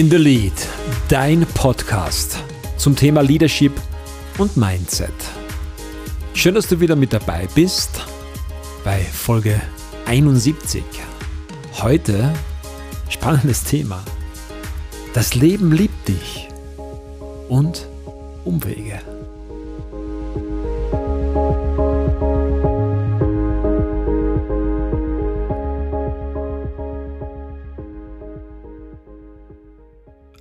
In 0.00 0.08
the 0.08 0.16
Lead, 0.16 0.54
dein 1.10 1.44
Podcast 1.52 2.42
zum 2.78 2.96
Thema 2.96 3.20
Leadership 3.20 3.72
und 4.38 4.56
Mindset. 4.56 5.12
Schön, 6.32 6.54
dass 6.54 6.68
du 6.68 6.80
wieder 6.80 6.96
mit 6.96 7.12
dabei 7.12 7.46
bist 7.54 8.00
bei 8.82 9.00
Folge 9.00 9.60
71. 10.06 10.82
Heute 11.82 12.32
spannendes 13.10 13.62
Thema. 13.64 14.02
Das 15.12 15.34
Leben 15.34 15.70
liebt 15.70 16.08
dich 16.08 16.48
und 17.50 17.86
Umwege. 18.46 19.02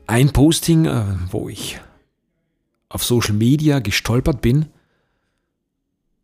Ein 0.10 0.34
Posting, 0.34 0.86
äh, 0.86 1.06
wo 1.30 1.50
ich 1.50 1.80
auf 2.90 3.04
Social 3.04 3.36
Media 3.36 3.78
gestolpert 3.78 4.42
bin. 4.42 4.66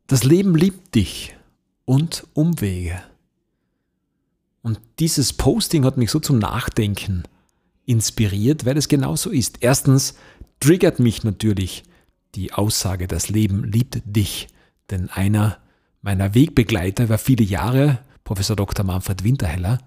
Das 0.07 0.23
Leben 0.23 0.55
liebt 0.55 0.95
dich 0.95 1.35
und 1.85 2.25
Umwege. 2.33 2.99
Und 4.63 4.79
dieses 4.97 5.33
Posting 5.33 5.85
hat 5.85 5.97
mich 5.97 6.09
so 6.09 6.19
zum 6.19 6.39
Nachdenken 6.39 7.25
inspiriert, 7.85 8.65
weil 8.65 8.75
es 8.75 8.87
genauso 8.87 9.29
ist. 9.29 9.57
Erstens 9.59 10.15
triggert 10.59 10.97
mich 10.97 11.23
natürlich 11.23 11.83
die 12.33 12.53
Aussage, 12.53 13.05
das 13.05 13.29
Leben 13.29 13.65
liebt 13.65 14.01
dich. 14.03 14.47
Denn 14.89 15.11
einer 15.11 15.59
meiner 16.01 16.33
Wegbegleiter 16.33 17.07
war 17.07 17.19
viele 17.19 17.43
Jahre, 17.43 17.99
Professor 18.23 18.55
Dr. 18.55 18.83
Manfred 18.83 19.23
Winterheller, 19.23 19.77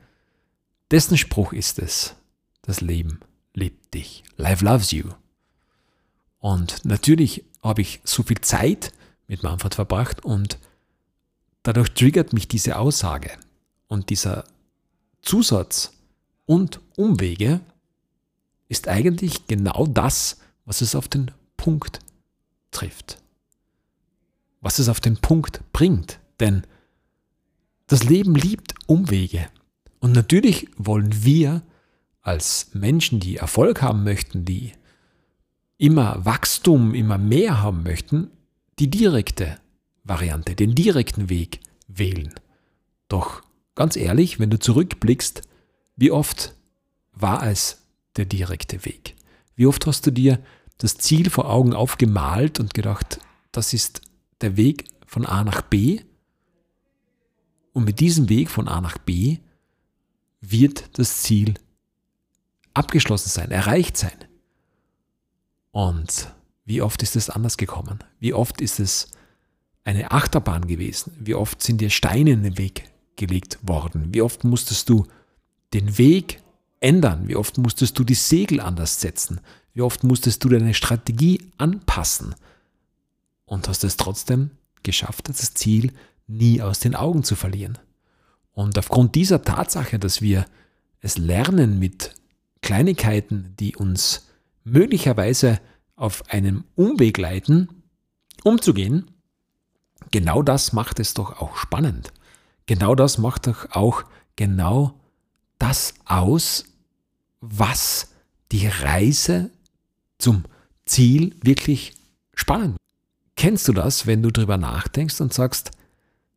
dessen 0.92 1.18
Spruch 1.18 1.52
ist 1.52 1.80
es, 1.80 2.14
das 2.62 2.80
Leben 2.80 3.18
liebt 3.58 3.94
dich. 3.94 4.22
Life 4.36 4.64
loves 4.64 4.90
you. 4.92 5.04
Und 6.38 6.84
natürlich 6.84 7.44
habe 7.62 7.82
ich 7.82 8.00
so 8.04 8.22
viel 8.22 8.40
Zeit 8.40 8.92
mit 9.26 9.42
Manfred 9.42 9.74
verbracht 9.74 10.24
und 10.24 10.58
dadurch 11.62 11.90
triggert 11.90 12.32
mich 12.32 12.48
diese 12.48 12.78
Aussage 12.78 13.30
und 13.88 14.10
dieser 14.10 14.44
Zusatz 15.22 15.92
und 16.46 16.80
Umwege 16.96 17.60
ist 18.68 18.88
eigentlich 18.88 19.46
genau 19.46 19.86
das, 19.86 20.38
was 20.64 20.80
es 20.80 20.94
auf 20.94 21.08
den 21.08 21.30
Punkt 21.56 21.98
trifft. 22.70 23.18
Was 24.60 24.78
es 24.78 24.88
auf 24.88 25.00
den 25.00 25.16
Punkt 25.16 25.60
bringt. 25.72 26.20
Denn 26.40 26.62
das 27.86 28.04
Leben 28.04 28.34
liebt 28.34 28.74
Umwege. 28.86 29.48
Und 30.00 30.12
natürlich 30.12 30.68
wollen 30.76 31.24
wir 31.24 31.62
als 32.28 32.74
Menschen, 32.74 33.20
die 33.20 33.38
Erfolg 33.38 33.80
haben 33.80 34.04
möchten, 34.04 34.44
die 34.44 34.72
immer 35.78 36.26
Wachstum, 36.26 36.94
immer 36.94 37.16
mehr 37.16 37.62
haben 37.62 37.82
möchten, 37.82 38.30
die 38.78 38.90
direkte 38.90 39.58
Variante, 40.04 40.54
den 40.54 40.74
direkten 40.74 41.30
Weg 41.30 41.60
wählen. 41.86 42.34
Doch 43.08 43.42
ganz 43.74 43.96
ehrlich, 43.96 44.38
wenn 44.38 44.50
du 44.50 44.58
zurückblickst, 44.58 45.40
wie 45.96 46.10
oft 46.10 46.54
war 47.12 47.46
es 47.46 47.86
der 48.16 48.26
direkte 48.26 48.84
Weg? 48.84 49.16
Wie 49.56 49.66
oft 49.66 49.86
hast 49.86 50.06
du 50.06 50.10
dir 50.10 50.38
das 50.76 50.98
Ziel 50.98 51.30
vor 51.30 51.48
Augen 51.48 51.72
aufgemalt 51.72 52.60
und 52.60 52.74
gedacht, 52.74 53.20
das 53.52 53.72
ist 53.72 54.02
der 54.42 54.58
Weg 54.58 54.84
von 55.06 55.24
A 55.24 55.44
nach 55.44 55.62
B? 55.62 56.02
Und 57.72 57.84
mit 57.84 58.00
diesem 58.00 58.28
Weg 58.28 58.50
von 58.50 58.68
A 58.68 58.82
nach 58.82 58.98
B 58.98 59.38
wird 60.42 60.98
das 60.98 61.22
Ziel 61.22 61.54
abgeschlossen 62.78 63.28
sein, 63.28 63.50
erreicht 63.50 63.96
sein. 63.96 64.16
Und 65.70 66.32
wie 66.64 66.82
oft 66.82 67.02
ist 67.02 67.16
es 67.16 67.30
anders 67.30 67.56
gekommen? 67.56 67.98
Wie 68.20 68.32
oft 68.32 68.60
ist 68.60 68.80
es 68.80 69.10
eine 69.84 70.10
Achterbahn 70.10 70.66
gewesen? 70.66 71.12
Wie 71.18 71.34
oft 71.34 71.62
sind 71.62 71.80
dir 71.80 71.90
Steine 71.90 72.32
in 72.32 72.42
den 72.42 72.58
Weg 72.58 72.84
gelegt 73.16 73.58
worden? 73.62 74.12
Wie 74.12 74.22
oft 74.22 74.44
musstest 74.44 74.88
du 74.88 75.06
den 75.74 75.98
Weg 75.98 76.42
ändern? 76.80 77.28
Wie 77.28 77.36
oft 77.36 77.58
musstest 77.58 77.98
du 77.98 78.04
die 78.04 78.14
Segel 78.14 78.60
anders 78.60 79.00
setzen? 79.00 79.40
Wie 79.72 79.82
oft 79.82 80.04
musstest 80.04 80.44
du 80.44 80.48
deine 80.48 80.74
Strategie 80.74 81.50
anpassen? 81.58 82.34
Und 83.44 83.68
hast 83.68 83.84
es 83.84 83.96
trotzdem 83.96 84.50
geschafft, 84.82 85.28
das 85.28 85.54
Ziel 85.54 85.92
nie 86.26 86.60
aus 86.60 86.80
den 86.80 86.94
Augen 86.94 87.24
zu 87.24 87.34
verlieren. 87.34 87.78
Und 88.52 88.76
aufgrund 88.78 89.14
dieser 89.14 89.42
Tatsache, 89.42 89.98
dass 89.98 90.20
wir 90.20 90.44
es 91.00 91.16
lernen, 91.16 91.78
mit 91.78 92.14
Kleinigkeiten, 92.62 93.54
die 93.58 93.76
uns 93.76 94.28
möglicherweise 94.64 95.60
auf 95.96 96.28
einem 96.30 96.64
Umweg 96.74 97.18
leiten, 97.18 97.68
umzugehen, 98.44 99.10
genau 100.10 100.42
das 100.42 100.72
macht 100.72 101.00
es 101.00 101.14
doch 101.14 101.40
auch 101.40 101.56
spannend. 101.56 102.12
Genau 102.66 102.94
das 102.94 103.18
macht 103.18 103.46
doch 103.46 103.70
auch 103.70 104.04
genau 104.36 105.00
das 105.58 105.94
aus, 106.04 106.64
was 107.40 108.10
die 108.52 108.66
Reise 108.66 109.50
zum 110.18 110.44
Ziel 110.84 111.34
wirklich 111.42 111.94
spannend. 112.34 112.76
Kennst 113.36 113.68
du 113.68 113.72
das, 113.72 114.06
wenn 114.06 114.22
du 114.22 114.30
darüber 114.30 114.56
nachdenkst 114.56 115.20
und 115.20 115.32
sagst, 115.32 115.70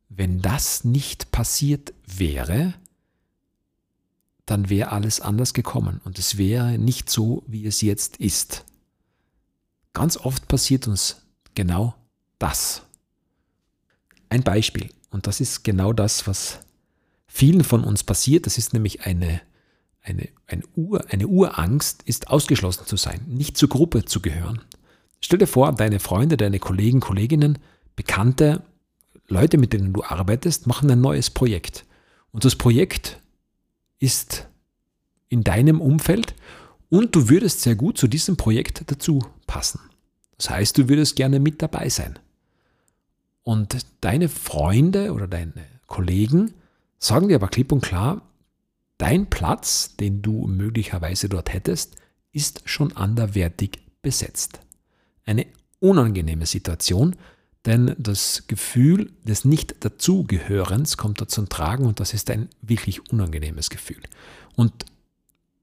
wenn 0.09 0.41
das 0.41 0.83
nicht 0.83 1.31
passiert 1.31 1.93
wäre, 2.05 2.73
dann 4.51 4.69
wäre 4.69 4.91
alles 4.91 5.21
anders 5.21 5.53
gekommen 5.53 6.01
und 6.03 6.19
es 6.19 6.37
wäre 6.37 6.77
nicht 6.77 7.09
so, 7.09 7.43
wie 7.47 7.65
es 7.65 7.79
jetzt 7.79 8.17
ist. 8.17 8.65
Ganz 9.93 10.17
oft 10.17 10.49
passiert 10.49 10.87
uns 10.87 11.21
genau 11.55 11.95
das. 12.37 12.83
Ein 14.27 14.43
Beispiel, 14.43 14.89
und 15.09 15.25
das 15.25 15.39
ist 15.39 15.63
genau 15.63 15.93
das, 15.93 16.27
was 16.27 16.59
vielen 17.27 17.63
von 17.63 17.85
uns 17.85 18.03
passiert, 18.03 18.45
das 18.45 18.57
ist 18.57 18.73
nämlich 18.73 19.05
eine, 19.05 19.41
eine, 20.01 20.27
eine, 20.47 20.63
Ur, 20.75 21.05
eine 21.09 21.27
Urangst, 21.27 22.03
ist 22.03 22.27
ausgeschlossen 22.27 22.85
zu 22.85 22.97
sein, 22.97 23.21
nicht 23.27 23.55
zur 23.55 23.69
Gruppe 23.69 24.03
zu 24.03 24.19
gehören. 24.19 24.59
Stell 25.21 25.39
dir 25.39 25.47
vor, 25.47 25.71
deine 25.71 26.01
Freunde, 26.01 26.35
deine 26.35 26.59
Kollegen, 26.59 26.99
Kolleginnen, 26.99 27.57
Bekannte, 27.95 28.63
Leute, 29.27 29.57
mit 29.57 29.71
denen 29.71 29.93
du 29.93 30.03
arbeitest, 30.03 30.67
machen 30.67 30.91
ein 30.91 30.99
neues 30.99 31.29
Projekt. 31.29 31.85
Und 32.33 32.43
das 32.43 32.57
Projekt 32.57 33.20
ist 34.01 34.49
in 35.29 35.45
deinem 35.45 35.79
Umfeld 35.79 36.35
und 36.89 37.15
du 37.15 37.29
würdest 37.29 37.61
sehr 37.61 37.75
gut 37.75 37.97
zu 37.97 38.07
diesem 38.09 38.35
Projekt 38.35 38.83
dazu 38.87 39.23
passen. 39.47 39.79
Das 40.37 40.49
heißt, 40.49 40.77
du 40.77 40.89
würdest 40.89 41.15
gerne 41.15 41.39
mit 41.39 41.61
dabei 41.61 41.87
sein. 41.87 42.19
Und 43.43 43.77
deine 44.01 44.27
Freunde 44.27 45.13
oder 45.13 45.27
deine 45.27 45.53
Kollegen 45.87 46.53
sagen 46.97 47.29
dir 47.29 47.35
aber 47.35 47.47
klipp 47.47 47.71
und 47.71 47.81
klar, 47.81 48.21
dein 48.97 49.29
Platz, 49.29 49.95
den 49.95 50.21
du 50.21 50.47
möglicherweise 50.47 51.29
dort 51.29 51.53
hättest, 51.53 51.95
ist 52.31 52.61
schon 52.65 52.95
anderwertig 52.95 53.79
besetzt. 54.01 54.59
Eine 55.25 55.45
unangenehme 55.79 56.45
Situation, 56.45 57.15
denn 57.65 57.95
das 57.97 58.45
Gefühl 58.47 59.11
des 59.23 59.45
Nicht-Dazugehörens 59.45 60.97
kommt 60.97 61.21
da 61.21 61.27
zum 61.27 61.49
Tragen 61.49 61.85
und 61.85 61.99
das 61.99 62.13
ist 62.13 62.29
ein 62.31 62.49
wirklich 62.61 63.11
unangenehmes 63.11 63.69
Gefühl. 63.69 64.01
Und 64.55 64.85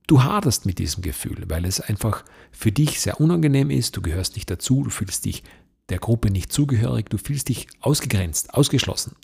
du 0.07 0.23
haderst 0.23 0.65
mit 0.65 0.79
diesem 0.79 1.03
Gefühl, 1.03 1.45
weil 1.49 1.65
es 1.65 1.81
einfach 1.81 2.25
für 2.53 2.71
dich 2.71 3.01
sehr 3.01 3.21
unangenehm 3.21 3.71
ist, 3.71 3.97
du 3.97 4.03
gehörst 4.03 4.37
nicht 4.37 4.51
dazu, 4.51 4.85
du 4.85 4.91
fühlst 4.91 5.25
dich 5.25 5.43
der 5.89 5.99
Gruppe 5.99 6.31
nicht 6.31 6.53
zugehörig, 6.53 7.09
du 7.11 7.19
fühlst 7.19 7.49
dich 7.49 7.67
ausgegrenzt, 7.81 8.55
ausgeschlossen. 8.55 9.17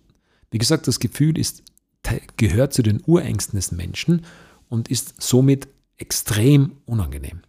Wie 0.51 0.59
gesagt, 0.59 0.89
das 0.89 0.99
Gefühl 0.99 1.39
ist, 1.39 1.63
gehört 2.37 2.73
zu 2.73 2.83
den 2.83 3.03
Urängsten 3.07 3.57
des 3.57 3.73
Menschen 3.73 4.25
und 4.69 4.89
ist 4.89 5.21
somit 5.21 5.69
extrem 5.97 6.77
unangenehm. 6.87 7.43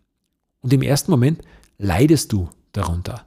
Und 0.61 0.73
im 0.73 0.81
ersten 0.81 1.11
Moment 1.11 1.41
leidest 1.77 2.31
du 2.31 2.49
darunter. 2.71 3.25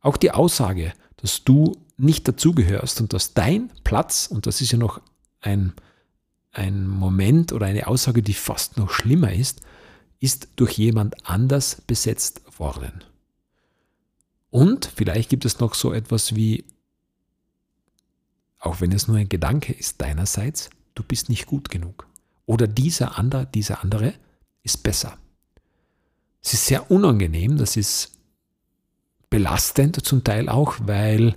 Auch 0.00 0.16
die 0.16 0.30
Aussage, 0.30 0.92
dass 1.18 1.44
du 1.44 1.76
nicht 1.96 2.26
dazugehörst 2.26 3.00
und 3.00 3.12
dass 3.12 3.34
dein 3.34 3.70
Platz, 3.84 4.26
und 4.26 4.46
das 4.46 4.60
ist 4.60 4.72
ja 4.72 4.78
noch 4.78 5.00
ein, 5.40 5.72
ein 6.52 6.86
Moment 6.86 7.52
oder 7.52 7.66
eine 7.66 7.86
Aussage, 7.86 8.22
die 8.22 8.34
fast 8.34 8.76
noch 8.76 8.90
schlimmer 8.90 9.32
ist, 9.32 9.60
ist 10.20 10.48
durch 10.56 10.72
jemand 10.78 11.28
anders 11.28 11.82
besetzt 11.86 12.42
worden. 12.58 13.04
Und 14.50 14.90
vielleicht 14.94 15.28
gibt 15.28 15.44
es 15.44 15.60
noch 15.60 15.74
so 15.74 15.92
etwas 15.92 16.34
wie, 16.34 16.64
auch 18.58 18.80
wenn 18.80 18.92
es 18.92 19.08
nur 19.08 19.16
ein 19.16 19.28
Gedanke 19.28 19.72
ist 19.72 20.00
deinerseits, 20.00 20.70
du 20.94 21.02
bist 21.02 21.28
nicht 21.28 21.46
gut 21.46 21.68
genug. 21.68 22.06
Oder 22.46 22.66
dieser 22.66 23.18
andere, 23.18 23.46
dieser 23.46 23.82
andere 23.82 24.14
ist 24.62 24.82
besser. 24.82 25.18
Es 26.42 26.54
ist 26.54 26.66
sehr 26.66 26.90
unangenehm, 26.90 27.58
das 27.58 27.76
ist 27.76 28.17
belastend 29.30 30.04
zum 30.04 30.24
Teil 30.24 30.48
auch, 30.48 30.76
weil 30.82 31.34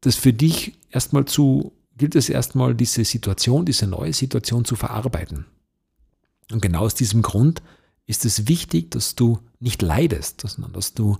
das 0.00 0.16
für 0.16 0.32
dich 0.32 0.74
erstmal 0.90 1.24
zu, 1.24 1.72
gilt 1.96 2.14
es 2.14 2.28
erstmal 2.28 2.74
diese 2.74 3.04
Situation, 3.04 3.64
diese 3.64 3.86
neue 3.86 4.12
Situation 4.12 4.64
zu 4.64 4.76
verarbeiten. 4.76 5.46
Und 6.50 6.60
genau 6.60 6.80
aus 6.80 6.94
diesem 6.94 7.22
Grund 7.22 7.62
ist 8.06 8.24
es 8.24 8.48
wichtig, 8.48 8.90
dass 8.90 9.14
du 9.14 9.38
nicht 9.60 9.80
leidest, 9.80 10.40
sondern 10.40 10.72
dass 10.72 10.94
du 10.94 11.18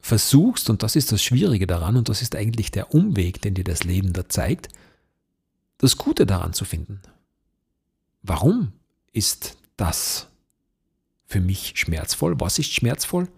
versuchst, 0.00 0.70
und 0.70 0.82
das 0.82 0.96
ist 0.96 1.12
das 1.12 1.22
Schwierige 1.22 1.66
daran, 1.66 1.96
und 1.96 2.08
das 2.08 2.22
ist 2.22 2.34
eigentlich 2.34 2.70
der 2.70 2.94
Umweg, 2.94 3.42
den 3.42 3.54
dir 3.54 3.64
das 3.64 3.84
Leben 3.84 4.12
da 4.12 4.28
zeigt, 4.28 4.68
das 5.78 5.96
Gute 5.96 6.26
daran 6.26 6.52
zu 6.52 6.64
finden. 6.64 7.00
Warum 8.22 8.72
ist 9.12 9.58
das 9.76 10.28
für 11.26 11.40
mich 11.40 11.74
schmerzvoll? 11.76 12.40
Was 12.40 12.58
ist 12.58 12.72
schmerzvoll? 12.72 13.28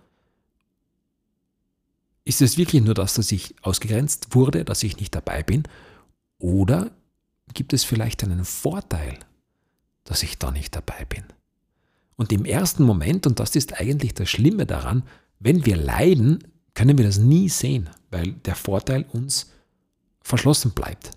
Ist 2.24 2.42
es 2.42 2.58
wirklich 2.58 2.82
nur 2.82 2.94
das, 2.94 3.14
dass 3.14 3.32
ich 3.32 3.54
ausgegrenzt 3.62 4.34
wurde, 4.34 4.64
dass 4.64 4.82
ich 4.82 4.98
nicht 4.98 5.14
dabei 5.14 5.42
bin? 5.42 5.64
Oder 6.38 6.90
gibt 7.54 7.72
es 7.72 7.84
vielleicht 7.84 8.22
einen 8.22 8.44
Vorteil, 8.44 9.18
dass 10.04 10.22
ich 10.22 10.38
da 10.38 10.50
nicht 10.50 10.76
dabei 10.76 11.04
bin? 11.08 11.24
Und 12.16 12.32
im 12.32 12.44
ersten 12.44 12.84
Moment, 12.84 13.26
und 13.26 13.40
das 13.40 13.56
ist 13.56 13.80
eigentlich 13.80 14.14
das 14.14 14.28
Schlimme 14.28 14.66
daran, 14.66 15.04
wenn 15.38 15.64
wir 15.64 15.76
leiden, 15.76 16.44
können 16.74 16.98
wir 16.98 17.06
das 17.06 17.18
nie 17.18 17.48
sehen, 17.48 17.88
weil 18.10 18.32
der 18.32 18.54
Vorteil 18.54 19.06
uns 19.12 19.50
verschlossen 20.20 20.72
bleibt. 20.72 21.12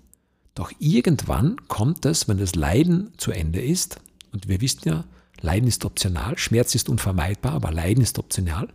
Doch 0.55 0.71
irgendwann 0.79 1.57
kommt 1.67 2.05
es, 2.05 2.27
wenn 2.27 2.38
das 2.38 2.55
Leiden 2.55 3.11
zu 3.17 3.31
Ende 3.31 3.61
ist, 3.61 4.00
und 4.31 4.47
wir 4.47 4.61
wissen 4.61 4.88
ja, 4.88 5.03
Leiden 5.41 5.67
ist 5.67 5.83
optional, 5.83 6.38
Schmerz 6.38 6.73
ist 6.73 6.89
unvermeidbar, 6.89 7.53
aber 7.53 7.71
Leiden 7.71 8.01
ist 8.01 8.17
optional. 8.17 8.69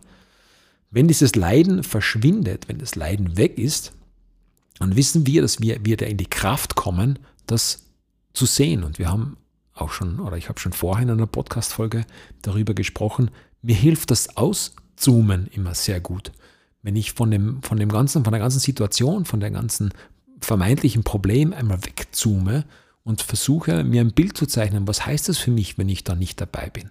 Wenn 0.91 1.07
dieses 1.07 1.35
Leiden 1.35 1.83
verschwindet, 1.83 2.67
wenn 2.67 2.79
das 2.79 2.95
Leiden 2.95 3.37
weg 3.37 3.57
ist, 3.57 3.93
dann 4.79 4.95
wissen 4.95 5.27
wir, 5.27 5.41
dass 5.41 5.61
wir 5.61 5.85
wieder 5.85 6.07
in 6.07 6.17
die 6.17 6.25
Kraft 6.25 6.75
kommen, 6.75 7.19
das 7.45 7.83
zu 8.33 8.45
sehen. 8.45 8.83
Und 8.83 8.97
wir 8.97 9.09
haben 9.09 9.37
auch 9.73 9.91
schon, 9.91 10.19
oder 10.19 10.37
ich 10.37 10.49
habe 10.49 10.59
schon 10.59 10.73
vorher 10.73 11.03
in 11.03 11.11
einer 11.11 11.27
Podcast-Folge 11.27 12.05
darüber 12.41 12.73
gesprochen, 12.73 13.29
mir 13.61 13.75
hilft 13.75 14.09
das 14.11 14.37
Auszoomen 14.37 15.47
immer 15.47 15.75
sehr 15.75 15.99
gut. 15.99 16.31
Wenn 16.81 16.95
ich 16.95 17.11
von 17.11 17.29
dem, 17.29 17.61
von 17.61 17.77
dem 17.77 17.89
ganzen, 17.89 18.23
von 18.23 18.31
der 18.31 18.41
ganzen 18.41 18.59
Situation, 18.59 19.25
von 19.25 19.41
der 19.41 19.51
ganzen 19.51 19.93
vermeintlichen 20.39 21.03
Problem 21.03 21.53
einmal 21.53 21.83
wegzoome 21.85 22.63
und 23.03 23.21
versuche, 23.21 23.83
mir 23.83 24.01
ein 24.01 24.13
Bild 24.13 24.37
zu 24.37 24.45
zeichnen, 24.45 24.87
was 24.87 25.05
heißt 25.05 25.27
das 25.27 25.37
für 25.37 25.51
mich, 25.51 25.77
wenn 25.77 25.89
ich 25.89 26.05
da 26.05 26.15
nicht 26.15 26.39
dabei 26.39 26.69
bin? 26.69 26.89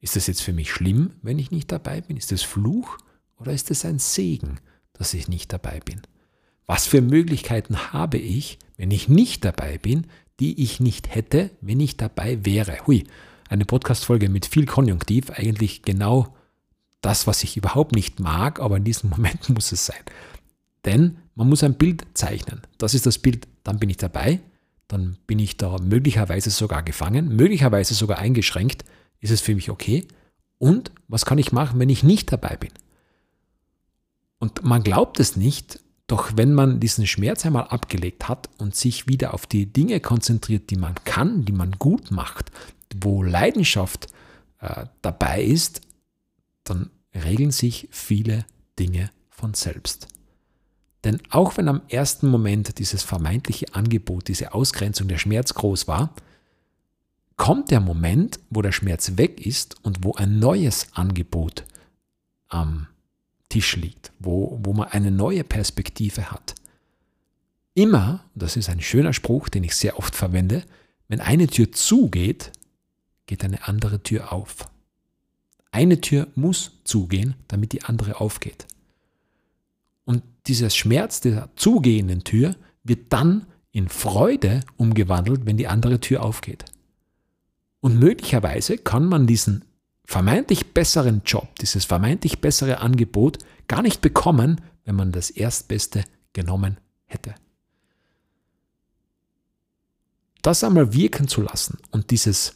Ist 0.00 0.16
das 0.16 0.26
jetzt 0.26 0.42
für 0.42 0.52
mich 0.52 0.72
schlimm, 0.72 1.10
wenn 1.22 1.38
ich 1.38 1.50
nicht 1.50 1.70
dabei 1.70 2.00
bin? 2.00 2.16
Ist 2.16 2.32
das 2.32 2.42
Fluch 2.42 2.98
oder 3.38 3.52
ist 3.52 3.70
es 3.70 3.84
ein 3.84 3.98
Segen, 3.98 4.60
dass 4.92 5.14
ich 5.14 5.28
nicht 5.28 5.52
dabei 5.52 5.80
bin? 5.80 6.02
Was 6.66 6.86
für 6.86 7.00
Möglichkeiten 7.00 7.92
habe 7.92 8.18
ich, 8.18 8.58
wenn 8.76 8.90
ich 8.90 9.08
nicht 9.08 9.44
dabei 9.44 9.78
bin, 9.78 10.06
die 10.40 10.62
ich 10.62 10.80
nicht 10.80 11.14
hätte, 11.14 11.50
wenn 11.60 11.80
ich 11.80 11.96
dabei 11.96 12.44
wäre? 12.44 12.78
Hui, 12.86 13.04
eine 13.48 13.64
Podcast-Folge 13.64 14.28
mit 14.28 14.46
viel 14.46 14.66
Konjunktiv, 14.66 15.30
eigentlich 15.30 15.82
genau 15.82 16.34
das, 17.00 17.26
was 17.26 17.44
ich 17.44 17.56
überhaupt 17.56 17.94
nicht 17.94 18.20
mag, 18.20 18.60
aber 18.60 18.76
in 18.76 18.84
diesem 18.84 19.10
Moment 19.16 19.48
muss 19.48 19.72
es 19.72 19.86
sein. 19.86 20.02
Denn 20.84 21.18
man 21.34 21.48
muss 21.48 21.62
ein 21.62 21.74
Bild 21.74 22.06
zeichnen. 22.14 22.62
Das 22.78 22.94
ist 22.94 23.06
das 23.06 23.18
Bild, 23.18 23.46
dann 23.62 23.78
bin 23.78 23.90
ich 23.90 23.96
dabei, 23.96 24.40
dann 24.88 25.18
bin 25.26 25.38
ich 25.38 25.56
da 25.56 25.76
möglicherweise 25.78 26.50
sogar 26.50 26.82
gefangen, 26.82 27.34
möglicherweise 27.34 27.94
sogar 27.94 28.18
eingeschränkt. 28.18 28.84
Ist 29.20 29.30
es 29.30 29.40
für 29.40 29.54
mich 29.54 29.70
okay? 29.70 30.06
Und 30.58 30.90
was 31.08 31.24
kann 31.24 31.38
ich 31.38 31.52
machen, 31.52 31.78
wenn 31.78 31.88
ich 31.88 32.02
nicht 32.02 32.32
dabei 32.32 32.56
bin? 32.56 32.70
Und 34.38 34.64
man 34.64 34.82
glaubt 34.82 35.20
es 35.20 35.36
nicht, 35.36 35.80
doch 36.06 36.32
wenn 36.36 36.54
man 36.54 36.78
diesen 36.78 37.06
Schmerz 37.06 37.44
einmal 37.44 37.64
abgelegt 37.64 38.28
hat 38.28 38.48
und 38.58 38.76
sich 38.76 39.08
wieder 39.08 39.34
auf 39.34 39.46
die 39.46 39.66
Dinge 39.72 40.00
konzentriert, 40.00 40.70
die 40.70 40.76
man 40.76 40.94
kann, 41.04 41.44
die 41.44 41.52
man 41.52 41.72
gut 41.72 42.10
macht, 42.10 42.52
wo 43.00 43.22
Leidenschaft 43.22 44.08
äh, 44.60 44.86
dabei 45.02 45.42
ist, 45.42 45.80
dann 46.64 46.90
regeln 47.14 47.50
sich 47.50 47.88
viele 47.90 48.44
Dinge 48.78 49.10
von 49.30 49.54
selbst. 49.54 50.08
Denn 51.04 51.20
auch 51.30 51.56
wenn 51.56 51.68
am 51.68 51.82
ersten 51.88 52.28
Moment 52.28 52.78
dieses 52.78 53.02
vermeintliche 53.02 53.74
Angebot, 53.74 54.28
diese 54.28 54.54
Ausgrenzung, 54.54 55.08
der 55.08 55.18
Schmerz 55.18 55.54
groß 55.54 55.88
war, 55.88 56.12
kommt 57.36 57.70
der 57.70 57.80
Moment, 57.80 58.40
wo 58.50 58.62
der 58.62 58.72
Schmerz 58.72 59.12
weg 59.16 59.44
ist 59.44 59.76
und 59.84 60.04
wo 60.04 60.14
ein 60.14 60.38
neues 60.38 60.88
Angebot 60.94 61.64
am 62.48 62.88
Tisch 63.56 63.76
liegt, 63.76 64.12
wo, 64.18 64.58
wo 64.62 64.74
man 64.74 64.88
eine 64.88 65.10
neue 65.10 65.42
Perspektive 65.42 66.30
hat. 66.30 66.54
Immer, 67.72 68.22
das 68.34 68.54
ist 68.54 68.68
ein 68.68 68.82
schöner 68.82 69.14
Spruch, 69.14 69.48
den 69.48 69.64
ich 69.64 69.74
sehr 69.74 69.98
oft 69.98 70.14
verwende, 70.14 70.62
wenn 71.08 71.20
eine 71.20 71.46
Tür 71.46 71.72
zugeht, 71.72 72.52
geht 73.24 73.42
eine 73.44 73.66
andere 73.66 74.02
Tür 74.02 74.30
auf. 74.30 74.68
Eine 75.70 76.02
Tür 76.02 76.26
muss 76.34 76.72
zugehen, 76.84 77.34
damit 77.48 77.72
die 77.72 77.82
andere 77.82 78.20
aufgeht. 78.20 78.66
Und 80.04 80.22
dieser 80.46 80.68
Schmerz 80.68 81.22
der 81.22 81.48
zugehenden 81.56 82.24
Tür 82.24 82.56
wird 82.84 83.10
dann 83.10 83.46
in 83.72 83.88
Freude 83.88 84.60
umgewandelt, 84.76 85.46
wenn 85.46 85.56
die 85.56 85.66
andere 85.66 85.98
Tür 85.98 86.22
aufgeht. 86.22 86.66
Und 87.80 87.98
möglicherweise 87.98 88.76
kann 88.76 89.06
man 89.06 89.26
diesen 89.26 89.64
vermeintlich 90.06 90.72
besseren 90.72 91.22
Job, 91.24 91.54
dieses 91.56 91.84
vermeintlich 91.84 92.40
bessere 92.40 92.78
Angebot 92.78 93.38
gar 93.68 93.82
nicht 93.82 94.00
bekommen, 94.00 94.60
wenn 94.84 94.94
man 94.94 95.12
das 95.12 95.30
Erstbeste 95.30 96.04
genommen 96.32 96.78
hätte. 97.06 97.34
Das 100.42 100.62
einmal 100.62 100.94
wirken 100.94 101.26
zu 101.26 101.42
lassen 101.42 101.78
und 101.90 102.10
dieses 102.12 102.54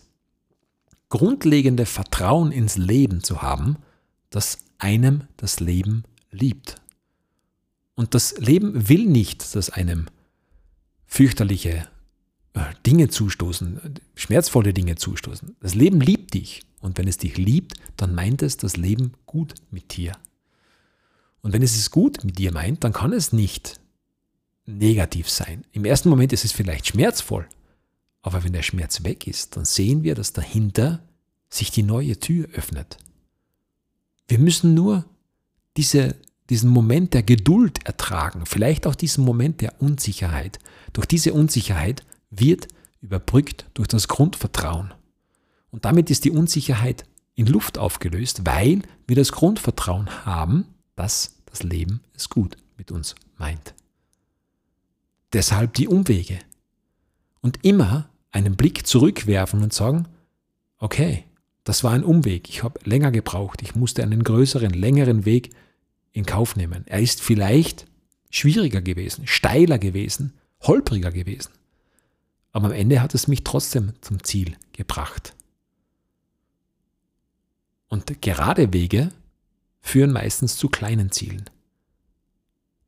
grundlegende 1.08 1.86
Vertrauen 1.86 2.52
ins 2.52 2.76
Leben 2.76 3.24
zu 3.24 3.42
haben, 3.42 3.78
dass 4.30 4.58
einem 4.78 5.24
das 5.36 5.58
Leben 5.58 6.04
liebt. 6.30 6.76
Und 7.96 8.14
das 8.14 8.38
Leben 8.38 8.88
will 8.88 9.06
nicht, 9.06 9.56
dass 9.56 9.70
einem 9.70 10.06
fürchterliche 11.06 11.88
Dinge 12.86 13.08
zustoßen, 13.08 14.00
schmerzvolle 14.14 14.72
Dinge 14.72 14.96
zustoßen. 14.96 15.56
Das 15.60 15.74
Leben 15.74 16.00
liebt 16.00 16.34
dich. 16.34 16.62
Und 16.80 16.98
wenn 16.98 17.08
es 17.08 17.18
dich 17.18 17.36
liebt, 17.36 17.74
dann 17.96 18.14
meint 18.14 18.42
es 18.42 18.56
das 18.56 18.76
Leben 18.76 19.12
gut 19.26 19.54
mit 19.70 19.96
dir. 19.96 20.12
Und 21.42 21.52
wenn 21.52 21.62
es 21.62 21.76
es 21.76 21.90
gut 21.90 22.24
mit 22.24 22.38
dir 22.38 22.52
meint, 22.52 22.84
dann 22.84 22.92
kann 22.92 23.12
es 23.12 23.32
nicht 23.32 23.80
negativ 24.66 25.28
sein. 25.28 25.64
Im 25.72 25.84
ersten 25.84 26.08
Moment 26.08 26.32
ist 26.32 26.44
es 26.44 26.52
vielleicht 26.52 26.86
schmerzvoll, 26.88 27.46
aber 28.22 28.44
wenn 28.44 28.52
der 28.52 28.62
Schmerz 28.62 29.04
weg 29.04 29.26
ist, 29.26 29.56
dann 29.56 29.64
sehen 29.64 30.02
wir, 30.02 30.14
dass 30.14 30.32
dahinter 30.32 31.02
sich 31.48 31.70
die 31.70 31.82
neue 31.82 32.18
Tür 32.18 32.48
öffnet. 32.52 32.98
Wir 34.28 34.38
müssen 34.38 34.74
nur 34.74 35.04
diese, 35.76 36.16
diesen 36.48 36.70
Moment 36.70 37.14
der 37.14 37.22
Geduld 37.22 37.84
ertragen, 37.84 38.46
vielleicht 38.46 38.86
auch 38.86 38.94
diesen 38.94 39.24
Moment 39.24 39.60
der 39.60 39.80
Unsicherheit. 39.82 40.58
Durch 40.92 41.06
diese 41.06 41.32
Unsicherheit 41.32 42.04
wird 42.30 42.68
überbrückt 43.00 43.66
durch 43.74 43.88
das 43.88 44.08
Grundvertrauen. 44.08 44.94
Und 45.70 45.84
damit 45.84 46.10
ist 46.10 46.24
die 46.24 46.30
Unsicherheit 46.30 47.04
in 47.34 47.46
Luft 47.46 47.78
aufgelöst, 47.78 48.42
weil 48.44 48.82
wir 49.06 49.16
das 49.16 49.32
Grundvertrauen 49.32 50.24
haben, 50.26 50.66
dass 50.96 51.36
das 51.46 51.62
Leben 51.62 52.00
es 52.14 52.28
gut 52.28 52.56
mit 52.76 52.90
uns 52.90 53.14
meint. 53.38 53.74
Deshalb 55.32 55.74
die 55.74 55.88
Umwege. 55.88 56.38
Und 57.40 57.64
immer 57.64 58.10
einen 58.32 58.56
Blick 58.56 58.86
zurückwerfen 58.86 59.62
und 59.62 59.72
sagen, 59.72 60.06
okay, 60.78 61.24
das 61.64 61.84
war 61.84 61.92
ein 61.92 62.04
Umweg, 62.04 62.48
ich 62.48 62.62
habe 62.62 62.80
länger 62.84 63.10
gebraucht, 63.10 63.62
ich 63.62 63.74
musste 63.74 64.02
einen 64.02 64.24
größeren, 64.24 64.70
längeren 64.70 65.24
Weg 65.24 65.50
in 66.12 66.26
Kauf 66.26 66.56
nehmen. 66.56 66.84
Er 66.86 67.00
ist 67.00 67.22
vielleicht 67.22 67.86
schwieriger 68.30 68.80
gewesen, 68.80 69.26
steiler 69.26 69.78
gewesen, 69.78 70.34
holpriger 70.62 71.12
gewesen. 71.12 71.52
Aber 72.52 72.66
am 72.66 72.72
Ende 72.72 73.00
hat 73.00 73.14
es 73.14 73.28
mich 73.28 73.44
trotzdem 73.44 73.92
zum 74.00 74.22
Ziel 74.24 74.56
gebracht. 74.72 75.34
Und 77.88 78.22
gerade 78.22 78.72
Wege 78.72 79.10
führen 79.80 80.12
meistens 80.12 80.56
zu 80.56 80.68
kleinen 80.68 81.10
Zielen. 81.10 81.48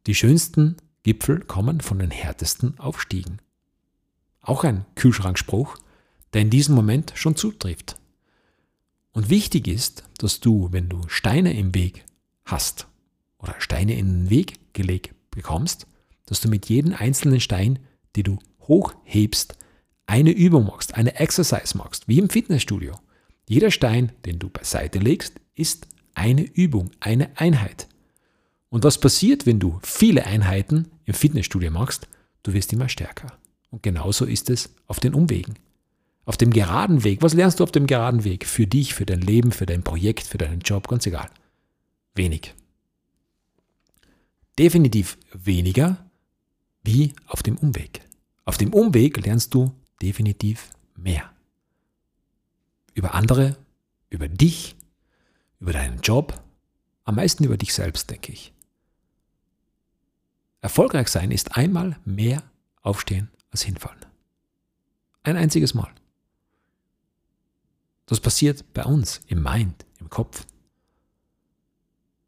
Die 0.07 0.15
schönsten 0.15 0.77
Gipfel 1.03 1.41
kommen 1.41 1.81
von 1.81 1.99
den 1.99 2.11
härtesten 2.11 2.79
Aufstiegen. 2.79 3.41
Auch 4.41 4.65
ein 4.65 4.85
Kühlschrankspruch, 4.95 5.77
der 6.33 6.43
in 6.43 6.51
diesem 6.51 6.75
Moment 6.75 7.13
schon 7.15 7.37
zutrifft. 7.37 7.97
Und 9.13 9.29
wichtig 9.29 9.69
ist, 9.69 10.05
dass 10.19 10.41
du, 10.41 10.69
wenn 10.73 10.89
du 10.89 11.03
Steine 11.09 11.53
im 11.57 11.75
Weg 11.75 12.05
hast 12.45 12.87
oder 13.39 13.55
Steine 13.59 13.97
in 13.97 14.07
den 14.07 14.31
Weg 14.31 14.73
gelegt 14.73 15.15
bekommst, 15.31 15.87
dass 16.27 16.41
du 16.41 16.49
mit 16.49 16.69
jedem 16.69 16.95
einzelnen 16.95 17.41
Stein, 17.41 17.79
die 18.17 18.23
du 18.23 18.39
hochhebst, 18.69 19.57
eine 20.07 20.31
Übung 20.31 20.67
machst, 20.67 20.95
eine 20.95 21.19
Exercise 21.19 21.77
machst, 21.77 22.09
wie 22.09 22.19
im 22.19 22.29
Fitnessstudio. 22.29 22.95
Jeder 23.49 23.71
Stein, 23.71 24.13
den 24.25 24.39
du 24.39 24.49
beiseite 24.49 24.99
legst, 24.99 25.41
ist 25.55 25.87
eine 26.15 26.43
Übung, 26.43 26.91
eine 27.01 27.37
Einheit. 27.39 27.89
Und 28.69 28.85
was 28.85 28.99
passiert, 28.99 29.47
wenn 29.47 29.61
du 29.61 29.79
viele 29.83 30.25
Einheiten 30.25 30.91
im 31.05 31.15
Fitnessstudio 31.15 31.71
machst? 31.71 32.09
Du 32.43 32.53
wirst 32.53 32.73
immer 32.73 32.89
stärker. 32.89 33.39
Und 33.71 33.83
genauso 33.83 34.25
ist 34.25 34.51
es 34.51 34.75
auf 34.87 35.01
den 35.01 35.15
Umwegen. 35.15 35.55
Auf 36.25 36.37
dem 36.37 36.53
geraden 36.53 37.05
Weg, 37.05 37.23
was 37.23 37.35
lernst 37.35 37.61
du 37.61 37.65
auf 37.65 37.73
dem 37.73 37.87
geraden 37.87 38.25
Weg? 38.25 38.47
Für 38.47 38.67
dich, 38.67 38.95
für 38.95 39.07
dein 39.07 39.21
Leben, 39.21 39.51
für 39.51 39.67
dein 39.67 39.83
Projekt, 39.83 40.27
für 40.27 40.39
deinen 40.39 40.61
Job, 40.61 40.89
ganz 40.89 41.07
egal. 41.07 41.29
Wenig. 42.15 42.55
Definitiv 44.59 45.19
weniger 45.33 46.05
wie 46.85 47.15
auf 47.27 47.43
dem 47.43 47.57
Umweg. 47.57 48.03
Auf 48.45 48.59
dem 48.59 48.73
Umweg 48.73 49.25
lernst 49.25 49.55
du 49.55 49.73
definitiv 50.01 50.71
mehr. 50.97 51.31
Über 52.95 53.15
andere, 53.15 53.57
über 54.11 54.29
dich, 54.29 54.77
über 55.61 55.73
deinen 55.73 56.01
Job, 56.01 56.43
am 57.05 57.17
meisten 57.17 57.45
über 57.45 57.57
dich 57.57 57.73
selbst, 57.73 58.11
denke 58.11 58.33
ich. 58.33 58.53
Erfolgreich 60.61 61.09
sein 61.09 61.31
ist 61.31 61.57
einmal 61.57 61.99
mehr 62.05 62.43
aufstehen 62.83 63.31
als 63.51 63.63
hinfallen. 63.63 64.05
Ein 65.23 65.37
einziges 65.37 65.75
Mal. 65.75 65.93
Das 68.07 68.21
passiert 68.21 68.73
bei 68.73 68.85
uns 68.85 69.21
im 69.27 69.43
Mind, 69.43 69.87
im 69.99 70.11
Kopf. 70.11 70.47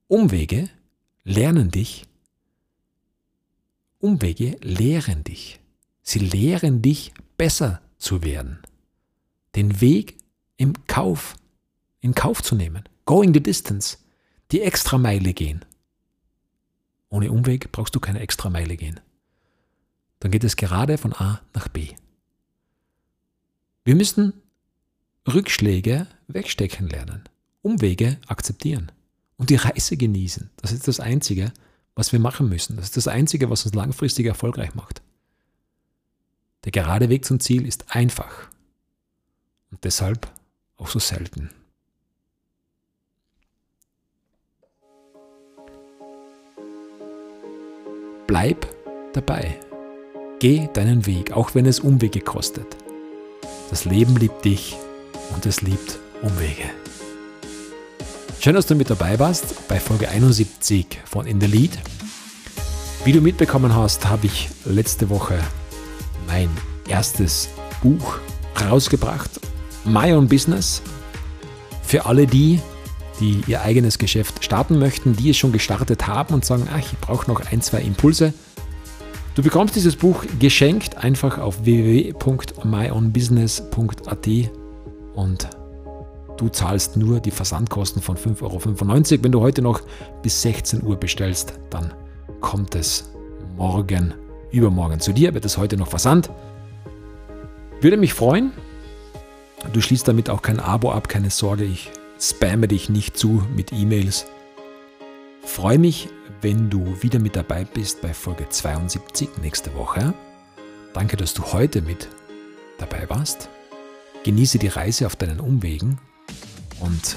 Umwege 0.06 0.68
lernen 1.25 1.71
dich. 1.71 2.06
Umwege 3.99 4.56
lehren 4.61 5.25
dich. 5.25 5.61
Sie 6.04 6.18
lehren 6.20 6.82
dich, 6.82 7.12
besser 7.37 7.80
zu 7.99 8.23
werden. 8.23 8.61
Den 9.56 9.80
Weg 9.80 10.18
im 10.56 10.87
Kauf, 10.87 11.34
in 12.00 12.14
Kauf 12.14 12.42
zu 12.42 12.54
nehmen. 12.54 12.84
Going 13.06 13.34
the 13.34 13.42
distance. 13.42 13.99
Die 14.52 14.61
Extrameile 14.61 15.32
gehen. 15.32 15.64
Ohne 17.08 17.32
Umweg 17.32 17.73
brauchst 17.73 17.94
du 17.94 18.00
keine 18.00 18.20
Extrameile 18.20 18.76
gehen. 18.76 19.00
Dann 20.20 20.30
geht 20.30 20.44
es 20.44 20.56
gerade 20.56 20.99
von 20.99 21.12
A 21.14 21.40
nach 21.54 21.68
B. 21.68 21.88
Wir 23.84 23.94
müssen 23.94 24.34
Rückschläge 25.26 26.06
wegstecken 26.28 26.88
lernen, 26.88 27.25
Umwege 27.62 28.18
akzeptieren 28.26 28.92
und 29.37 29.50
die 29.50 29.56
Reise 29.56 29.96
genießen. 29.96 30.50
Das 30.56 30.73
ist 30.73 30.87
das 30.87 31.00
Einzige, 31.00 31.52
was 31.94 32.12
wir 32.12 32.20
machen 32.20 32.49
müssen. 32.49 32.76
Das 32.76 32.87
ist 32.87 32.96
das 32.96 33.08
Einzige, 33.08 33.49
was 33.49 33.64
uns 33.64 33.75
langfristig 33.75 34.26
erfolgreich 34.26 34.75
macht. 34.75 35.02
Der 36.64 36.73
gerade 36.73 37.09
Weg 37.11 37.25
zum 37.25 37.40
Ziel 37.40 37.66
ist 37.66 37.94
einfach 37.94 38.49
und 39.71 39.85
deshalb 39.85 40.26
auch 40.76 40.88
so 40.88 40.99
selten. 40.99 41.50
Bleib 48.26 48.66
dabei. 49.12 49.61
Geh 50.40 50.68
deinen 50.73 51.06
Weg, 51.06 51.33
auch 51.33 51.54
wenn 51.54 51.66
es 51.66 51.80
Umwege 51.80 52.21
kostet. 52.21 52.66
Das 53.71 53.85
Leben 53.85 54.16
liebt 54.16 54.44
dich 54.44 54.76
und 55.35 55.47
es 55.47 55.62
liebt 55.62 55.99
Umwege. 56.23 56.64
Schön, 58.40 58.54
dass 58.54 58.66
du 58.66 58.75
mit 58.75 58.90
dabei 58.90 59.18
warst 59.18 59.68
bei 59.68 59.78
Folge 59.78 60.09
71 60.09 61.00
von 61.04 61.26
In 61.26 61.40
the 61.40 61.47
Lead. 61.47 61.78
Wie 63.04 63.12
du 63.12 63.21
mitbekommen 63.21 63.75
hast, 63.75 64.06
habe 64.06 64.26
ich 64.26 64.49
letzte 64.64 65.11
Woche 65.11 65.38
mein 66.26 66.49
erstes 66.88 67.49
Buch 67.83 68.19
rausgebracht, 68.61 69.31
My 69.85 70.12
Own 70.12 70.28
Business. 70.28 70.83
Für 71.83 72.07
alle 72.07 72.26
die, 72.26 72.61
die 73.21 73.43
ihr 73.47 73.62
eigenes 73.62 73.99
Geschäft 73.99 74.45
starten 74.45 74.78
möchten, 74.78 75.16
die 75.16 75.31
es 75.31 75.37
schon 75.37 75.52
gestartet 75.52 76.07
haben 76.07 76.35
und 76.35 76.45
sagen, 76.45 76.69
ach, 76.73 76.78
ich 76.78 76.99
brauche 76.99 77.31
noch 77.31 77.40
ein, 77.50 77.62
zwei 77.62 77.81
Impulse. 77.81 78.33
Du 79.35 79.43
bekommst 79.43 79.76
dieses 79.76 79.97
Buch 79.97 80.25
geschenkt 80.38 80.97
einfach 80.97 81.38
auf 81.38 81.64
www.myownbusiness.at 81.64 84.28
und 85.14 85.49
du 86.37 86.49
zahlst 86.49 86.97
nur 86.97 87.21
die 87.21 87.31
Versandkosten 87.31 88.00
von 88.00 88.16
5,95 88.16 88.43
Euro. 88.43 88.61
Wenn 89.25 89.33
du 89.33 89.40
heute 89.40 89.62
noch 89.62 89.83
bis 90.23 90.43
16 90.43 90.85
Uhr 90.85 90.97
bestellst, 90.97 91.54
dann 91.71 91.93
kommt 92.40 92.75
es 92.75 93.11
morgen, 93.57 94.14
übermorgen 94.54 95.00
zu 95.00 95.12
dir, 95.12 95.34
wird 95.34 95.44
es 95.44 95.58
heute 95.58 95.76
noch 95.76 95.88
versandt. 95.88 96.30
Würde 97.80 97.96
mich 97.96 98.14
freuen. 98.14 98.52
Du 99.73 99.80
schließt 99.80 100.06
damit 100.06 100.30
auch 100.30 100.42
kein 100.42 100.61
Abo 100.61 100.92
ab, 100.92 101.08
keine 101.08 101.30
Sorge, 101.30 101.64
ich 101.64 101.90
spamme 102.20 102.68
dich 102.68 102.88
nicht 102.88 103.16
zu 103.16 103.42
mit 103.54 103.73
E-Mails. 103.73 104.26
Freue 105.44 105.78
mich, 105.78 106.08
wenn 106.40 106.70
du 106.70 107.02
wieder 107.02 107.18
mit 107.18 107.37
dabei 107.37 107.64
bist 107.64 108.00
bei 108.02 108.14
Folge 108.14 108.49
72 108.49 109.28
nächste 109.42 109.75
Woche. 109.75 110.14
Danke, 110.92 111.16
dass 111.16 111.34
du 111.34 111.42
heute 111.52 111.82
mit 111.82 112.08
dabei 112.78 113.08
warst. 113.08 113.49
Genieße 114.25 114.58
die 114.58 114.68
Reise 114.68 115.06
auf 115.06 115.16
deinen 115.16 115.40
Umwegen 115.40 115.99
und 116.80 117.16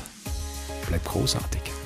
bleib 0.88 1.06
großartig. 1.06 1.77